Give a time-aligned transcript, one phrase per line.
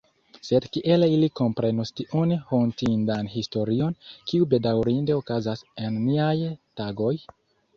[0.47, 3.99] Sed kiel ili komprenus tiun hontindan historion,
[4.33, 6.35] kiu bedaŭrinde okazas en niaj
[6.83, 7.15] tagoj?